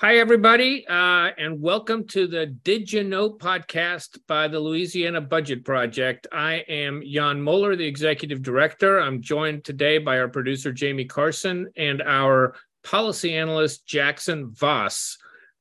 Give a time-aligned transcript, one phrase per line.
[0.00, 5.64] Hi, everybody, uh, and welcome to the Did You Know podcast by the Louisiana Budget
[5.64, 6.26] Project.
[6.30, 9.00] I am Jan Moller, the executive director.
[9.00, 15.16] I'm joined today by our producer, Jamie Carson, and our policy analyst, Jackson Voss.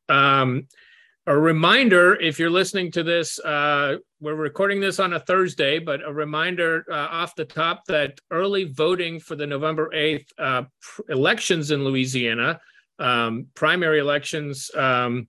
[0.10, 0.68] Um,
[1.26, 6.02] a reminder if you're listening to this, uh, we're recording this on a Thursday, but
[6.06, 10.64] a reminder uh, off the top that early voting for the November 8th uh,
[11.08, 12.60] elections in Louisiana
[13.00, 15.28] um, primary elections um,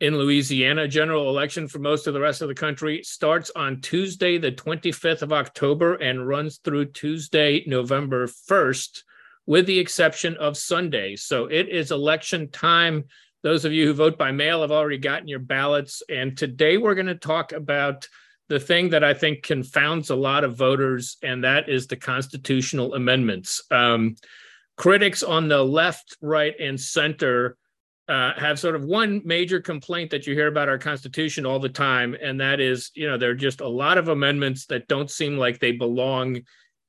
[0.00, 4.38] in Louisiana, general election for most of the rest of the country starts on Tuesday,
[4.38, 9.02] the 25th of October, and runs through Tuesday, November 1st,
[9.46, 11.16] with the exception of Sunday.
[11.16, 13.04] So it is election time.
[13.42, 16.02] Those of you who vote by mail have already gotten your ballots.
[16.08, 18.06] And today we're going to talk about
[18.48, 22.94] the thing that I think confounds a lot of voters, and that is the constitutional
[22.94, 23.62] amendments.
[23.70, 24.16] Um,
[24.78, 27.58] critics on the left, right, and center
[28.08, 31.68] uh, have sort of one major complaint that you hear about our Constitution all the
[31.68, 35.10] time, and that is, you know, there are just a lot of amendments that don't
[35.10, 36.40] seem like they belong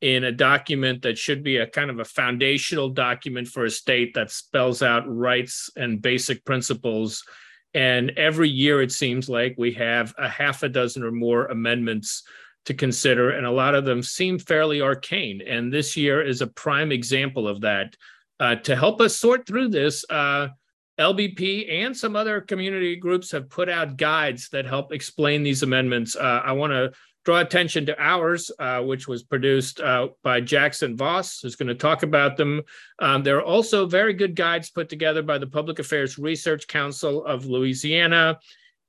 [0.01, 4.13] in a document that should be a kind of a foundational document for a state
[4.13, 7.25] that spells out rights and basic principles.
[7.73, 12.23] And every year, it seems like we have a half a dozen or more amendments
[12.65, 15.41] to consider, and a lot of them seem fairly arcane.
[15.41, 17.95] And this year is a prime example of that.
[18.39, 20.49] Uh, to help us sort through this, uh,
[20.99, 26.15] LBP and some other community groups have put out guides that help explain these amendments.
[26.15, 26.91] Uh, I want to
[27.23, 31.75] draw attention to ours, uh, which was produced uh, by Jackson Voss, who's going to
[31.75, 32.61] talk about them.
[32.99, 37.25] Um, there are also very good guides put together by the Public Affairs Research Council
[37.25, 38.39] of Louisiana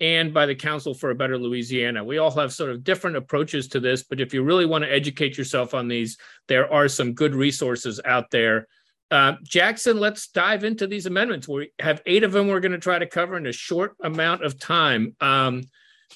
[0.01, 2.03] and by the Council for a Better Louisiana.
[2.03, 4.93] We all have sort of different approaches to this, but if you really want to
[4.93, 6.17] educate yourself on these,
[6.49, 8.67] there are some good resources out there.
[9.11, 11.49] Uh, Jackson, let's dive into these amendments.
[11.49, 14.45] We have eight of them we're going to try to cover in a short amount
[14.45, 15.17] of time.
[15.21, 15.65] Um,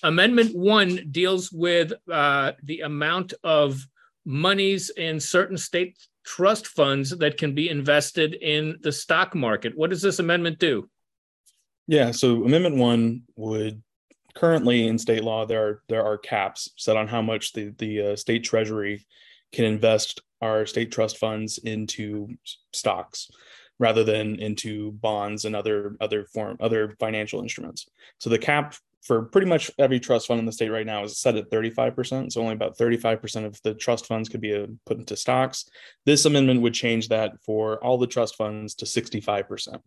[0.03, 3.85] amendment one deals with uh, the amount of
[4.25, 9.77] monies in certain state trust funds that can be invested in the stock market.
[9.77, 10.89] What does this amendment do?
[11.87, 13.83] Yeah, so Amendment One would
[14.35, 18.13] currently in state law there are there are caps set on how much the the
[18.13, 19.07] uh, state treasury
[19.53, 22.29] can invest our state trust funds into
[22.73, 23.31] stocks
[23.79, 27.87] rather than into bonds and other other form other financial instruments.
[28.19, 31.19] So the cap for pretty much every trust fund in the state right now is
[31.19, 32.33] set at 35%.
[32.33, 35.69] So only about 35% of the trust funds could be uh, put into stocks.
[36.07, 39.79] This amendment would change that for all the trust funds to 65%.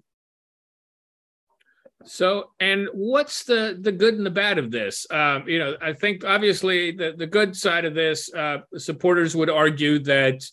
[2.07, 5.05] So, and what's the the good and the bad of this?
[5.11, 9.49] Um, you know, I think obviously the the good side of this, uh, supporters would
[9.49, 10.43] argue that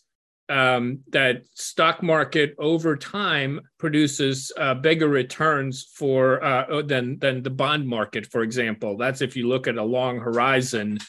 [0.49, 7.49] um, that stock market over time produces uh, bigger returns for uh, than than the
[7.49, 8.97] bond market, for example.
[8.97, 10.99] That's if you look at a long horizon,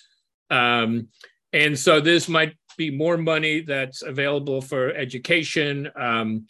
[0.50, 1.08] um,
[1.52, 5.90] and so this might be more money that's available for education.
[5.96, 6.46] Um,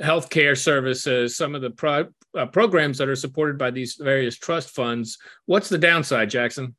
[0.00, 4.70] healthcare services, some of the pro- uh, programs that are supported by these various trust
[4.70, 5.18] funds.
[5.46, 6.74] What's the downside, Jackson?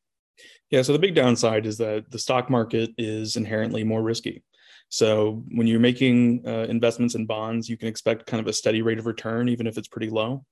[0.70, 4.44] Yeah, so the big downside is that the stock market is inherently more risky.
[4.88, 8.82] So when you're making uh, investments in bonds, you can expect kind of a steady
[8.82, 10.46] rate of return, even if it's pretty low.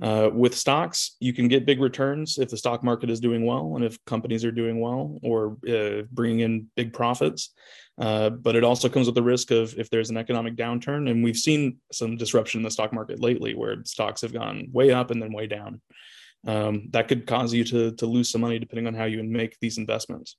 [0.00, 3.74] Uh, with stocks, you can get big returns if the stock market is doing well
[3.76, 7.52] and if companies are doing well or uh, bringing in big profits.
[8.00, 11.22] Uh, but it also comes with the risk of if there's an economic downturn, and
[11.22, 15.10] we've seen some disruption in the stock market lately where stocks have gone way up
[15.10, 15.80] and then way down.
[16.46, 19.56] Um, that could cause you to, to lose some money depending on how you make
[19.60, 20.36] these investments.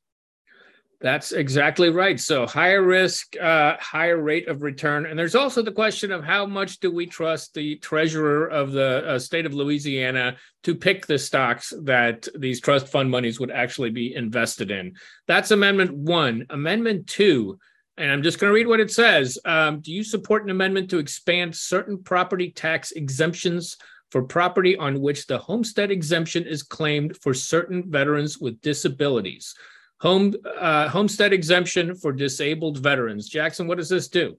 [1.03, 2.17] That's exactly right.
[2.17, 6.45] So higher risk, uh, higher rate of return, and there's also the question of how
[6.45, 11.19] much do we trust the treasurer of the uh, state of Louisiana to pick the
[11.19, 14.93] stocks that these trust fund monies would actually be invested in.
[15.27, 16.45] That's Amendment One.
[16.49, 17.59] Amendment Two,
[17.97, 19.37] and I'm just going to read what it says.
[19.43, 23.75] Um, do you support an amendment to expand certain property tax exemptions?
[24.11, 29.55] For property on which the homestead exemption is claimed for certain veterans with disabilities
[30.03, 33.29] home uh, homestead exemption for disabled veterans.
[33.29, 34.37] Jackson, what does this do?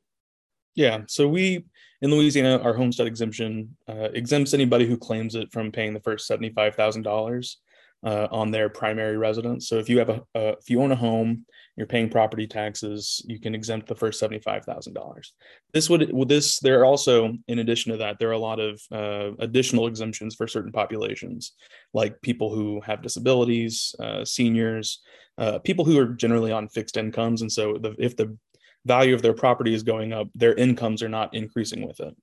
[0.76, 1.64] Yeah, so we
[2.02, 6.26] in Louisiana, our homestead exemption uh, exempts anybody who claims it from paying the first
[6.26, 7.02] seventy-five thousand
[8.04, 9.68] uh, on their primary residence.
[9.68, 11.46] So if you have a uh, if you own a home,
[11.76, 15.32] you're paying property taxes, you can exempt the first seventy-five thousand dollars.
[15.72, 18.60] This would well, this there are also in addition to that there are a lot
[18.60, 21.52] of uh, additional exemptions for certain populations,
[21.92, 25.02] like people who have disabilities, uh, seniors
[25.38, 28.36] uh, people who are generally on fixed incomes, and so the, if the
[28.86, 32.14] value of their property is going up, their incomes are not increasing with it.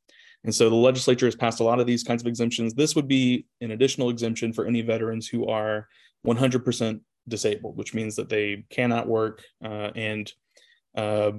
[0.43, 2.73] And so the legislature has passed a lot of these kinds of exemptions.
[2.73, 5.87] This would be an additional exemption for any veterans who are
[6.25, 10.31] 100% disabled, which means that they cannot work uh, and
[10.95, 11.31] uh,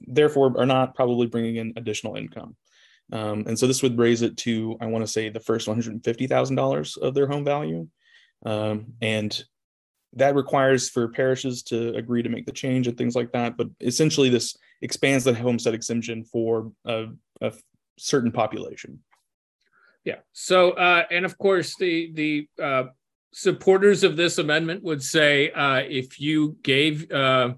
[0.00, 2.56] therefore are not probably bringing in additional income.
[3.12, 6.98] Um, and so this would raise it to, I want to say, the first $150,000
[6.98, 7.88] of their home value.
[8.44, 9.42] Um, and
[10.14, 13.56] that requires for parishes to agree to make the change and things like that.
[13.56, 17.06] But essentially, this expands the homestead exemption for a,
[17.40, 17.52] a
[17.98, 19.00] certain population.
[20.04, 20.16] Yeah.
[20.32, 22.84] So, uh, and of course, the the uh,
[23.32, 27.54] supporters of this amendment would say uh, if you gave uh,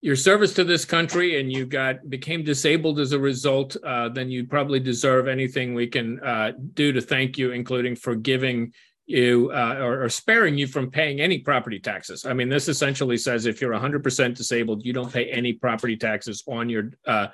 [0.00, 4.30] your service to this country and you got became disabled as a result, uh, then
[4.30, 8.72] you probably deserve anything we can uh, do to thank you, including forgiving
[9.06, 12.24] you uh, or, or, sparing you from paying any property taxes.
[12.24, 16.42] I mean, this essentially says if you're 100% disabled, you don't pay any property taxes
[16.46, 17.26] on your uh,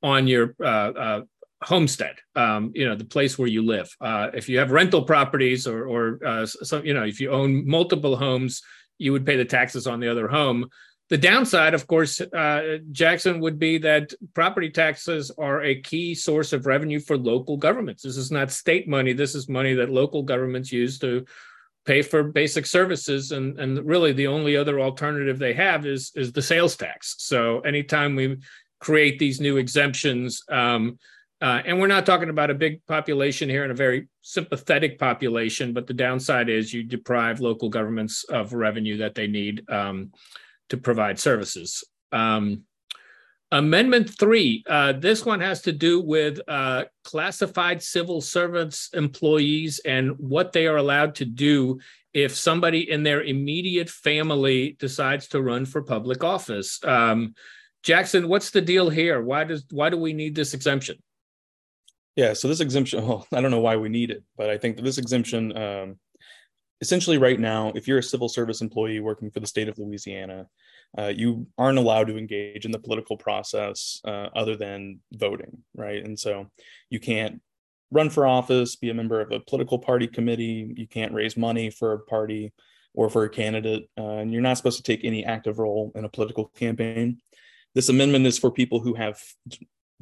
[0.00, 0.54] on your
[1.62, 2.16] homestead.
[2.36, 3.88] Um, you know, the place where you live.
[4.34, 8.62] if you have rental properties or or some, you know, if you own multiple homes,
[8.98, 10.68] you would pay the taxes on the other home.
[11.08, 16.52] The downside, of course, uh, Jackson, would be that property taxes are a key source
[16.52, 18.02] of revenue for local governments.
[18.02, 19.14] This is not state money.
[19.14, 21.24] This is money that local governments use to
[21.86, 23.32] pay for basic services.
[23.32, 27.14] And, and really, the only other alternative they have is, is the sales tax.
[27.18, 28.36] So anytime we
[28.78, 30.98] create these new exemptions, um,
[31.40, 35.72] uh, and we're not talking about a big population here and a very sympathetic population,
[35.72, 39.68] but the downside is you deprive local governments of revenue that they need.
[39.70, 40.12] Um,
[40.68, 41.84] to provide services.
[42.12, 42.62] Um,
[43.50, 50.12] amendment three, uh, this one has to do with uh, classified civil servants employees and
[50.18, 51.80] what they are allowed to do
[52.14, 56.82] if somebody in their immediate family decides to run for public office.
[56.84, 57.34] Um,
[57.82, 59.22] Jackson, what's the deal here?
[59.22, 60.98] Why does why do we need this exemption?
[62.18, 64.74] Yeah, so this exemption, well, I don't know why we need it, but I think
[64.74, 66.00] that this exemption um,
[66.80, 70.46] essentially right now if you're a civil service employee working for the state of louisiana
[70.96, 76.04] uh, you aren't allowed to engage in the political process uh, other than voting right?
[76.04, 76.50] And so
[76.90, 77.40] you can't
[77.92, 81.70] run for office be a member of a political party committee you can't raise money
[81.70, 82.52] for a party
[82.94, 86.04] or for a candidate uh, and you're not supposed to take any active role in
[86.04, 87.18] a political campaign.
[87.74, 89.20] This amendment is for people who have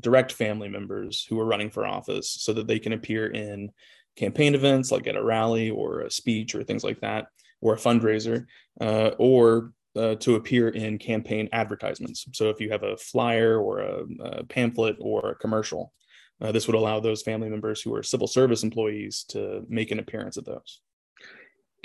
[0.00, 3.70] direct family members who are running for office so that they can appear in
[4.16, 7.26] campaign events like at a rally or a speech or things like that,
[7.60, 8.46] or a fundraiser,
[8.80, 12.26] uh, or uh, to appear in campaign advertisements.
[12.32, 15.92] So if you have a flyer or a, a pamphlet or a commercial,
[16.40, 19.98] uh, this would allow those family members who are civil service employees to make an
[19.98, 20.80] appearance at those.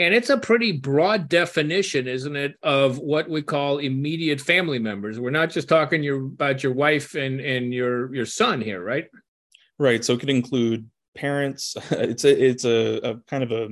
[0.02, 5.20] And it's a pretty broad definition, isn't it, of what we call immediate family members.
[5.20, 9.06] We're not just talking your, about your wife and, and your, your son here, right?
[9.78, 10.04] Right.
[10.04, 11.78] So it could include parents.
[11.92, 13.70] It's a it's a, a kind of a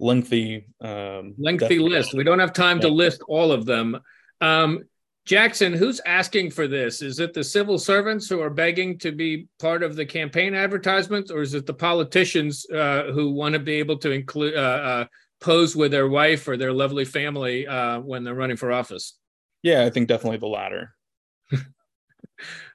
[0.00, 2.12] lengthy um, lengthy list.
[2.12, 3.98] We don't have time to list all of them.
[4.40, 4.84] Um,
[5.26, 7.02] Jackson, who's asking for this?
[7.02, 11.30] Is it the civil servants who are begging to be part of the campaign advertisements,
[11.30, 15.04] or is it the politicians uh, who want to be able to include uh, uh,
[15.40, 19.14] pose with their wife or their lovely family uh, when they're running for office?
[19.62, 20.94] Yeah, I think definitely the latter.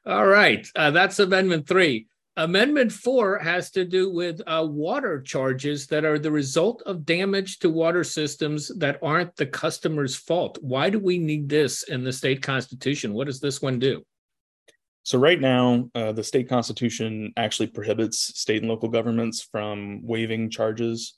[0.06, 2.08] All right, uh, that's Amendment Three.
[2.36, 7.60] Amendment four has to do with uh, water charges that are the result of damage
[7.60, 10.58] to water systems that aren't the customer's fault.
[10.62, 13.14] Why do we need this in the state constitution?
[13.14, 14.04] What does this one do?
[15.04, 20.50] So, right now, uh, the state constitution actually prohibits state and local governments from waiving
[20.50, 21.14] charges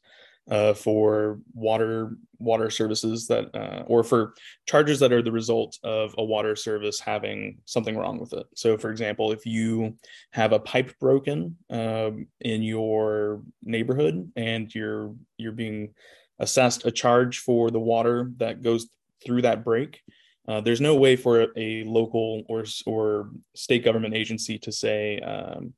[0.49, 4.33] uh, for water water services that uh, or for
[4.67, 8.45] charges that are the result of a water service having something wrong with it.
[8.55, 9.95] So for example if you
[10.31, 15.93] have a pipe broken um, in your neighborhood and you're you're being
[16.39, 18.87] assessed a charge for the water that goes
[19.25, 20.01] through that break
[20.47, 25.73] uh, there's no way for a local or or state government agency to say um,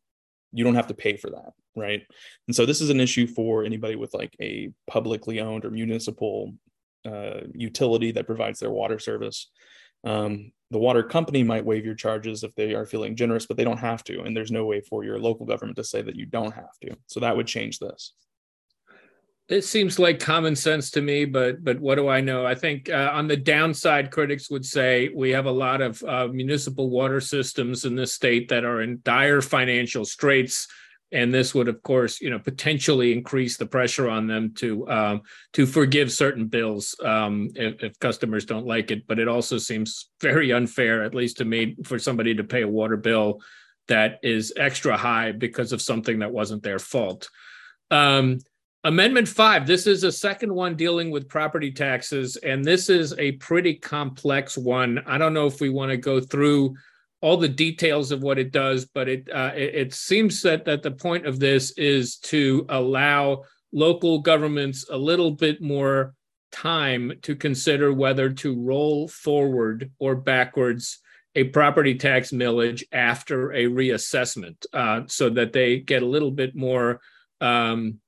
[0.54, 2.01] you don't have to pay for that right?
[2.48, 6.54] And so this is an issue for anybody with like a publicly owned or municipal
[7.06, 9.50] uh, utility that provides their water service.
[10.04, 13.63] Um, the water company might waive your charges if they are feeling generous but they
[13.63, 16.25] don't have to and there's no way for your local government to say that you
[16.25, 16.96] don't have to.
[17.06, 18.13] So that would change this
[19.50, 22.46] it seems like common sense to me, but but what do I know?
[22.46, 26.27] I think uh, on the downside, critics would say we have a lot of uh,
[26.27, 30.68] municipal water systems in this state that are in dire financial straits,
[31.13, 35.22] and this would, of course, you know, potentially increase the pressure on them to um,
[35.54, 39.08] to forgive certain bills um, if, if customers don't like it.
[39.08, 42.68] But it also seems very unfair, at least to me, for somebody to pay a
[42.68, 43.39] water bill
[43.88, 47.30] that is extra high because of something that wasn't their fault.
[47.89, 48.39] Um,
[48.88, 53.34] amendment five, this is a second one dealing with property taxes, and this is a
[53.34, 55.03] pretty complex one.
[55.06, 56.75] I don't know if we want to go through
[57.20, 60.84] all the details of what it does, but it, uh, it, it seems that that
[60.84, 66.13] the point of this is to allow local governments a little bit more
[66.53, 71.00] time to consider whether to roll forward or backwards
[71.36, 76.56] a property tax millage after a reassessment uh, so that they get a little bit
[76.56, 77.01] more
[77.41, 78.00] um,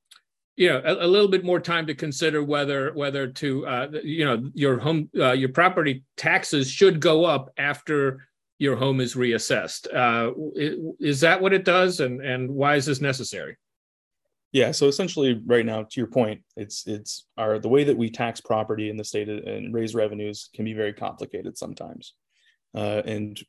[0.60, 4.26] you know a, a, little bit more time to consider whether whether to uh, you
[4.26, 9.88] know your home uh, your property taxes should go up after your home is reassessed.
[9.96, 10.34] Uh,
[11.00, 12.02] is that what it does?
[12.02, 13.58] And and why is this necessary?
[14.52, 18.10] Yeah so essentially right now to your point it's it's our the way that we
[18.10, 22.16] tax property in the state and raise revenues can be very complicated sometimes.
[22.76, 23.40] Uh, and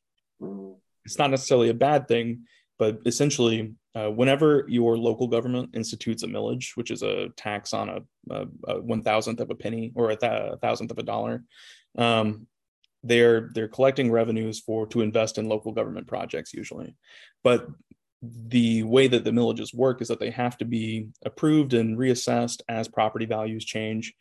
[1.05, 2.45] it's not necessarily a bad thing,
[2.79, 7.89] but essentially, uh, whenever your local government institutes a millage, which is a tax on
[7.89, 11.03] a, a, a one thousandth of a penny or a, th- a thousandth of a
[11.03, 11.45] dollar,
[11.99, 12.47] um,
[13.03, 16.95] they're they're collecting revenues for to invest in local government projects usually,
[17.43, 17.67] but
[18.23, 22.61] the way that the millages work is that they have to be approved and reassessed
[22.69, 24.13] as property values change.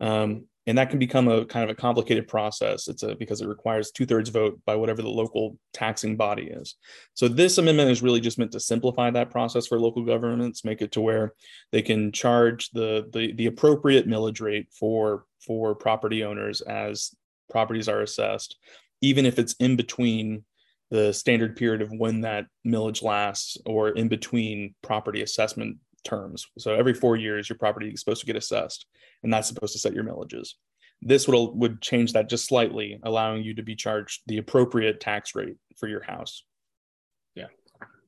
[0.00, 3.48] Um, and that can become a kind of a complicated process it's a because it
[3.48, 6.74] requires two-thirds vote by whatever the local taxing body is
[7.14, 10.82] so this amendment is really just meant to simplify that process for local governments make
[10.82, 11.34] it to where
[11.72, 17.14] they can charge the the, the appropriate millage rate for for property owners as
[17.50, 18.56] properties are assessed
[19.00, 20.44] even if it's in between
[20.90, 26.46] the standard period of when that millage lasts or in between property assessment terms.
[26.58, 28.86] So every four years, your property is supposed to get assessed,
[29.22, 30.50] and that's supposed to set your millages.
[31.02, 35.34] This would would change that just slightly, allowing you to be charged the appropriate tax
[35.34, 36.44] rate for your house.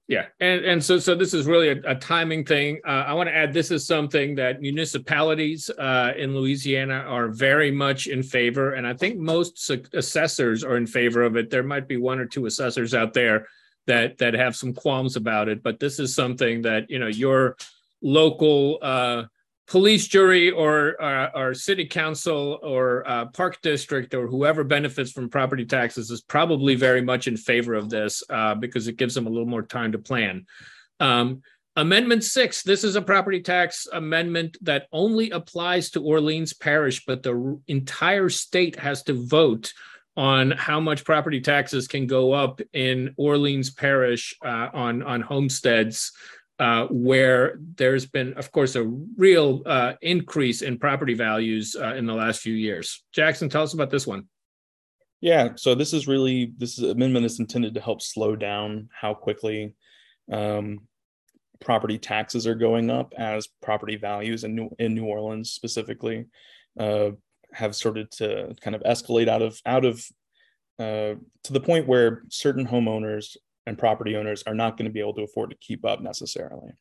[0.09, 2.81] Yeah, and and so so this is really a, a timing thing.
[2.87, 7.71] Uh, I want to add this is something that municipalities uh, in Louisiana are very
[7.71, 11.51] much in favor, and I think most assessors are in favor of it.
[11.51, 13.49] There might be one or two assessors out there
[13.87, 17.59] that that have some qualms about it, but this is something that you know your
[18.01, 19.25] local uh,
[19.69, 25.65] police jury or, uh, city council or uh, park district or whoever benefits from property
[25.65, 29.31] taxes is probably very much in favor of this uh, because it gives them a
[29.31, 30.47] little more time to plan.
[31.01, 31.43] Um,
[31.77, 37.23] amendment six, this is a property tax amendment that only applies to Orleans Parish, but
[37.23, 39.73] the entire state has to vote
[40.17, 46.13] on how much property taxes can go up in Orleans Parish uh, on, on homesteads
[46.59, 48.85] uh, where there's been, of course, a
[49.17, 53.05] real uh, increase in property values uh, in the last few years.
[53.13, 54.25] Jackson, tell us about this one.
[55.21, 59.15] Yeah, so this is really this is, amendment is intended to help slow down how
[59.15, 59.75] quickly
[60.33, 60.81] um,
[61.61, 66.27] property taxes are going up as property values in New, in New Orleans specifically
[66.79, 67.11] uh,
[67.53, 70.05] have started to kind of escalate out of out of
[70.79, 73.37] uh, to the point where certain homeowners
[73.69, 76.73] and property owners are not going to be able to afford to keep up necessarily.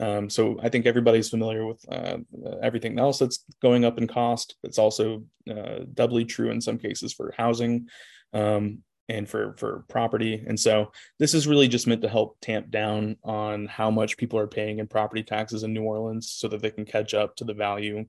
[0.00, 2.18] Um, so I think everybody's familiar with uh,
[2.62, 4.54] everything else that's going up in cost.
[4.62, 7.88] It's also uh, doubly true in some cases for housing
[8.32, 10.44] um, and for for property.
[10.46, 14.38] And so this is really just meant to help tamp down on how much people
[14.38, 17.44] are paying in property taxes in New Orleans, so that they can catch up to
[17.44, 18.04] the value.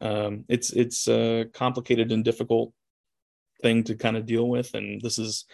[0.00, 2.72] Um, it's it's uh, complicated and difficult
[3.62, 5.44] thing to kind of deal with and this is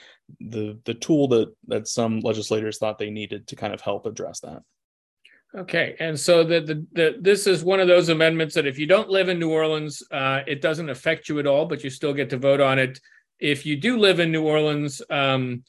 [0.41, 4.41] the the tool that that some legislators thought they needed to kind of help address
[4.41, 4.63] that.
[5.57, 8.87] Okay and so the, the, the this is one of those amendments that if you
[8.87, 12.13] don't live in new orleans uh, it doesn't affect you at all but you still
[12.15, 13.01] get to vote on it.
[13.39, 15.63] If you do live in new orleans um,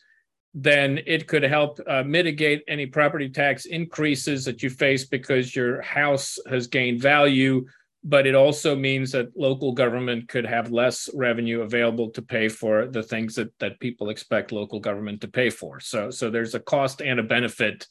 [0.54, 5.82] then it could help uh, mitigate any property tax increases that you face because your
[5.82, 7.66] house has gained value
[8.04, 12.88] but it also means that local government could have less revenue available to pay for
[12.88, 15.80] the things that that people expect local government to pay for.
[15.80, 17.88] So so there's a cost and a benefit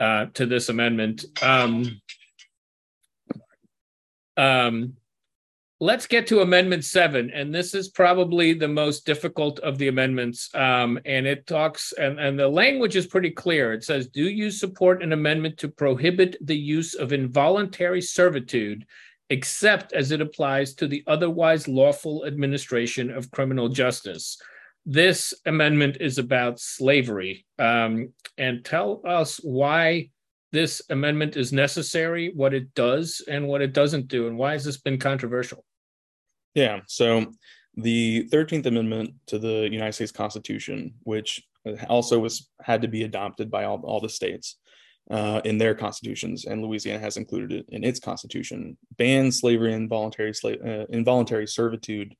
[0.00, 1.24] uh, to this amendment.
[1.42, 2.00] Um,
[4.36, 4.94] um,
[5.80, 10.54] let's get to Amendment Seven, and this is probably the most difficult of the amendments.
[10.54, 13.72] Um, and it talks, and, and the language is pretty clear.
[13.72, 18.84] It says, "Do you support an amendment to prohibit the use of involuntary servitude?"
[19.30, 24.38] Except as it applies to the otherwise lawful administration of criminal justice.
[24.86, 27.44] This amendment is about slavery.
[27.58, 30.10] Um, and tell us why
[30.50, 34.64] this amendment is necessary, what it does, and what it doesn't do, and why has
[34.64, 35.64] this been controversial?
[36.54, 36.80] Yeah.
[36.86, 37.26] So
[37.74, 41.42] the 13th Amendment to the United States Constitution, which
[41.88, 44.56] also was had to be adopted by all, all the states
[45.10, 48.76] uh, in their constitutions, and Louisiana has included it in its constitution.
[48.96, 52.14] Bans slavery and involuntary slave, uh, involuntary servitude,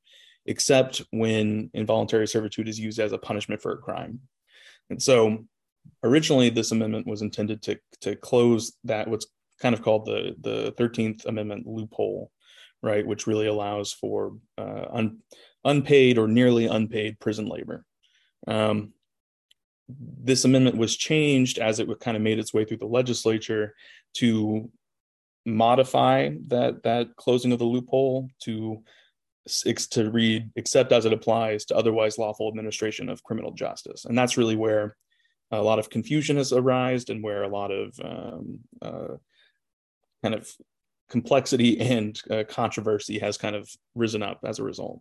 [0.46, 4.20] except when involuntary servitude is used as a punishment for a crime.
[4.88, 5.44] And so,
[6.02, 9.26] originally, this amendment was intended to to close that what's
[9.60, 12.30] kind of called the the Thirteenth Amendment loophole,
[12.82, 15.18] right, which really allows for uh, un,
[15.64, 17.84] unpaid or nearly unpaid prison labor.
[18.46, 18.94] Um,
[19.88, 23.74] this amendment was changed as it kind of made its way through the legislature
[24.14, 24.70] to
[25.46, 28.82] modify that that closing of the loophole to
[29.90, 34.04] to read except as it applies to otherwise lawful administration of criminal justice.
[34.04, 34.94] And that's really where
[35.50, 39.16] a lot of confusion has arisen and where a lot of um, uh,
[40.22, 40.50] kind of
[41.08, 45.00] complexity and uh, controversy has kind of risen up as a result.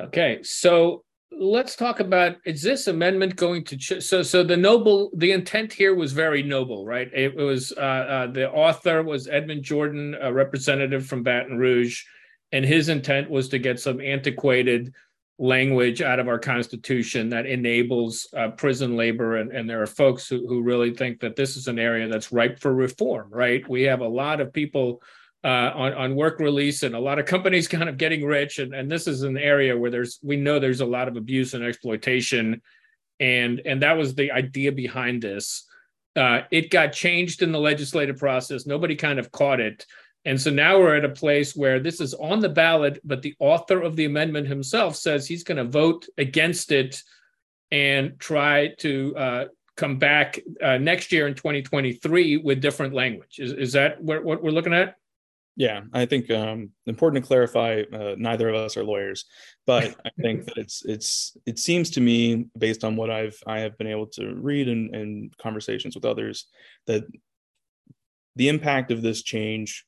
[0.00, 5.10] Okay so let's talk about is this amendment going to ch- so so the noble
[5.16, 7.10] the intent here was very noble right?
[7.12, 12.02] It was uh, uh, the author was edmond jordan a representative from baton rouge
[12.52, 14.92] and his intent was to get some antiquated
[15.38, 20.28] language out of our constitution that enables uh, prison labor and, and there are folks
[20.28, 23.68] who, who really think that this is an area that's ripe for reform right?
[23.68, 25.02] We have a lot of people
[25.44, 28.58] uh, on on work release and a lot of companies kind of getting rich.
[28.58, 31.54] And, and this is an area where there's we know there's a lot of abuse
[31.54, 32.62] and exploitation.
[33.20, 35.66] And and that was the idea behind this.
[36.16, 38.66] Uh, it got changed in the legislative process.
[38.66, 39.86] Nobody kind of caught it.
[40.24, 43.34] And so now we're at a place where this is on the ballot but the
[43.38, 47.02] author of the amendment himself says he's going to vote against it
[47.70, 49.44] and try to uh,
[49.76, 53.38] come back uh, next year in 2023 with different language.
[53.38, 54.97] Is, is that what, what we're looking at
[55.58, 57.82] yeah, I think um, important to clarify.
[57.92, 59.24] Uh, neither of us are lawyers,
[59.66, 63.58] but I think that it's it's it seems to me, based on what I've I
[63.58, 66.46] have been able to read and, and conversations with others,
[66.86, 67.02] that
[68.36, 69.84] the impact of this change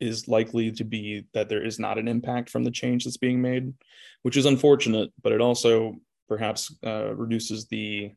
[0.00, 3.40] is likely to be that there is not an impact from the change that's being
[3.40, 3.72] made,
[4.22, 5.12] which is unfortunate.
[5.22, 5.94] But it also
[6.28, 8.10] perhaps uh, reduces the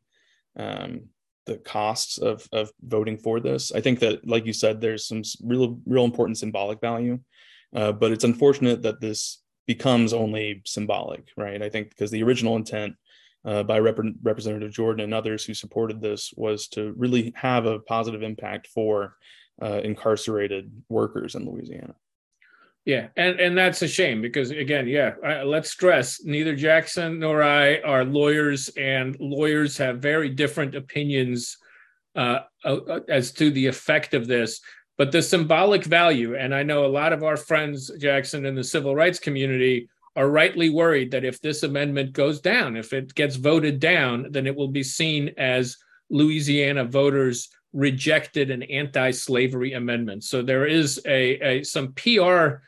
[0.58, 1.10] um,
[1.45, 3.71] the costs of of voting for this.
[3.71, 7.19] I think that, like you said, there's some real real important symbolic value,
[7.75, 11.62] uh, but it's unfortunate that this becomes only symbolic, right?
[11.62, 12.95] I think because the original intent
[13.45, 17.79] uh, by Rep- Representative Jordan and others who supported this was to really have a
[17.79, 19.15] positive impact for
[19.62, 21.95] uh, incarcerated workers in Louisiana.
[22.86, 27.41] Yeah, and and that's a shame because again, yeah, I, let's stress neither Jackson nor
[27.41, 31.58] I are lawyers, and lawyers have very different opinions
[32.15, 34.60] uh, uh, as to the effect of this.
[34.98, 38.63] But the symbolic value, and I know a lot of our friends, Jackson, in the
[38.63, 43.38] civil rights community, are rightly worried that if this amendment goes down, if it gets
[43.38, 45.78] voted down, then it will be seen as
[46.10, 50.24] Louisiana voters rejected an anti-slavery amendment.
[50.24, 52.62] So there is a, a some PR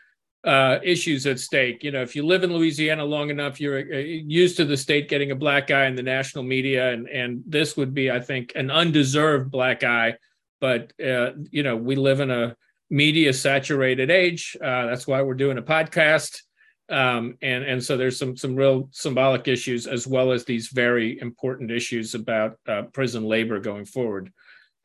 [0.45, 1.83] uh, issues at stake.
[1.83, 5.09] You know, if you live in Louisiana long enough, you're uh, used to the state
[5.09, 8.53] getting a black eye in the national media, and and this would be, I think,
[8.55, 10.15] an undeserved black eye.
[10.61, 12.55] But uh, you know, we live in a
[12.91, 14.55] media saturated age.
[14.61, 16.41] Uh, that's why we're doing a podcast,
[16.89, 21.19] um, and and so there's some some real symbolic issues as well as these very
[21.19, 24.31] important issues about uh, prison labor going forward.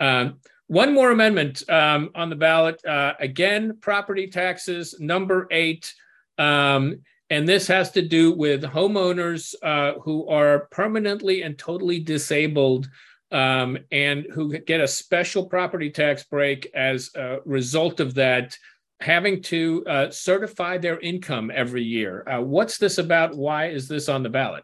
[0.01, 2.81] Um, one more amendment um, on the ballot.
[2.87, 5.93] Uh, again, property taxes, number eight.
[6.39, 12.89] Um, and this has to do with homeowners uh, who are permanently and totally disabled
[13.33, 18.57] um, and who get a special property tax break as a result of that,
[19.01, 22.25] having to uh, certify their income every year.
[22.29, 23.37] Uh, what's this about?
[23.37, 24.63] Why is this on the ballot?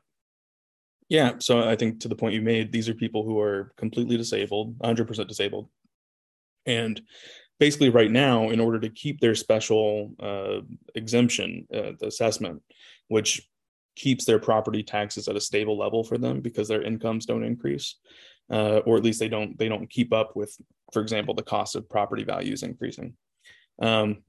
[1.09, 4.17] Yeah, so I think to the point you made, these are people who are completely
[4.17, 5.69] disabled, 100% disabled,
[6.67, 7.01] and
[7.59, 10.61] basically, right now, in order to keep their special uh,
[10.95, 12.63] exemption uh, assessment,
[13.09, 13.49] which
[13.95, 17.97] keeps their property taxes at a stable level for them because their incomes don't increase,
[18.51, 20.55] uh, or at least they don't they don't keep up with,
[20.93, 23.15] for example, the cost of property values increasing.
[23.81, 24.23] Um,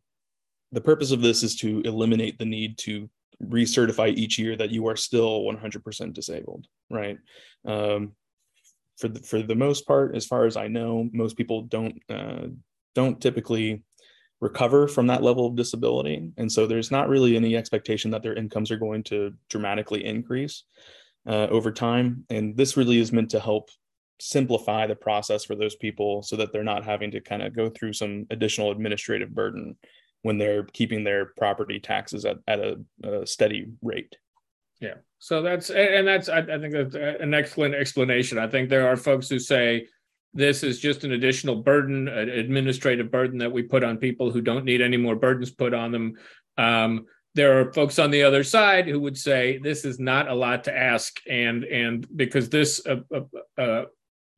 [0.72, 3.10] the purpose of this is to eliminate the need to
[3.44, 7.18] recertify each year that you are still 100% disabled, right?
[7.66, 8.14] Um,
[8.98, 12.48] for the, for the most part, as far as I know, most people don't uh,
[12.96, 13.84] don't typically
[14.42, 18.36] recover from that level of disability, and so there's not really any expectation that their
[18.36, 20.64] incomes are going to dramatically increase
[21.28, 22.26] uh, over time.
[22.30, 23.70] And this really is meant to help
[24.20, 27.70] simplify the process for those people so that they're not having to kind of go
[27.70, 29.76] through some additional administrative burden
[30.24, 34.16] when they're keeping their property taxes at, at a, a steady rate.
[34.82, 34.96] Yeah.
[35.20, 38.38] So that's and that's I, I think that's an excellent explanation.
[38.38, 39.88] I think there are folks who say
[40.34, 44.42] this is just an additional burden, an administrative burden that we put on people who
[44.42, 46.14] don't need any more burdens put on them.
[46.58, 50.34] Um, there are folks on the other side who would say this is not a
[50.34, 53.86] lot to ask, and and because this uh, uh, uh,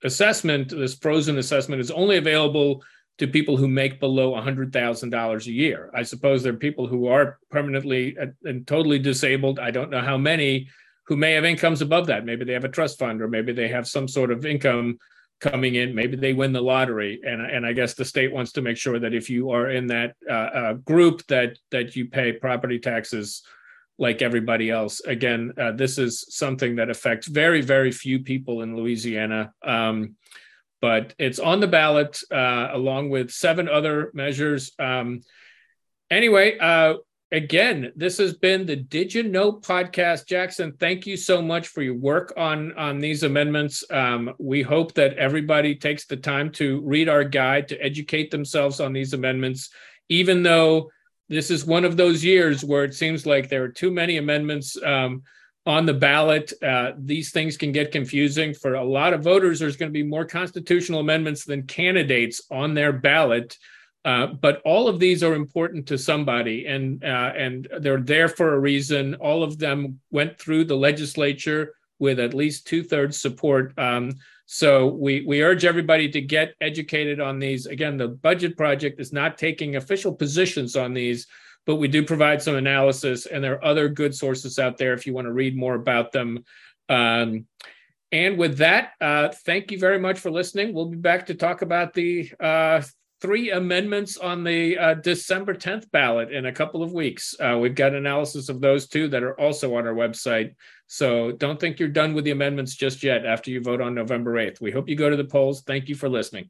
[0.04, 2.84] assessment, this frozen assessment, is only available
[3.20, 5.92] to people who make below $100,000 a year.
[5.94, 9.60] I suppose there are people who are permanently and totally disabled.
[9.60, 10.70] I don't know how many
[11.06, 12.26] who may have incomes above that.
[12.26, 14.98] Maybe they have a trust fund or maybe they have some sort of income
[15.42, 15.94] coming in.
[15.94, 17.20] Maybe they win the lottery.
[17.26, 19.88] And, and I guess the state wants to make sure that if you are in
[19.88, 23.44] that uh, uh, group that, that you pay property taxes
[23.98, 25.02] like everybody else.
[25.02, 29.52] Again, uh, this is something that affects very, very few people in Louisiana.
[29.62, 30.16] Um,
[30.82, 34.72] but it's on the ballot uh, along with seven other measures.
[34.80, 35.22] Um,
[36.10, 36.96] anyway, uh,
[37.32, 40.28] again, this has been the Did You Know podcast.
[40.28, 43.84] Jackson, thank you so much for your work on on these amendments.
[43.92, 48.80] Um, we hope that everybody takes the time to read our guide to educate themselves
[48.80, 49.70] on these amendments,
[50.10, 50.90] even though
[51.28, 54.78] this is one of those years where it seems like there are too many amendments.
[54.84, 55.24] Um,
[55.70, 56.52] on the ballot.
[56.64, 59.60] Uh, these things can get confusing for a lot of voters.
[59.60, 63.56] There's going to be more constitutional amendments than candidates on their ballot.
[64.04, 68.56] Uh, but all of these are important to somebody, and uh, and they're there for
[68.56, 69.14] a reason.
[69.16, 73.78] All of them went through the legislature with at least two thirds support.
[73.78, 74.14] Um,
[74.48, 77.68] so we we urge everybody to get educated on these.
[77.68, 81.28] Again, the budget project is not taking official positions on these
[81.66, 85.06] but we do provide some analysis, and there are other good sources out there if
[85.06, 86.44] you want to read more about them.
[86.88, 87.46] Um,
[88.12, 90.74] and with that, uh, thank you very much for listening.
[90.74, 92.82] We'll be back to talk about the uh,
[93.22, 97.36] three amendments on the uh, December 10th ballot in a couple of weeks.
[97.40, 100.56] Uh, we've got analysis of those two that are also on our website.
[100.88, 104.34] So don't think you're done with the amendments just yet after you vote on November
[104.34, 104.62] 8th.
[104.62, 105.62] We hope you go to the polls.
[105.62, 106.50] Thank you for listening.